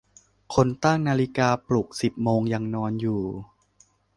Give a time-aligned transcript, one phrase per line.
[0.53, 3.21] คนตั้งนาฬิกาปลุกสิบโมงยังนอนอยู่